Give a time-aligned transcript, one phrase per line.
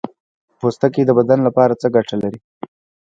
[0.59, 2.39] پوستکی د بدن لپاره څه ګټه لري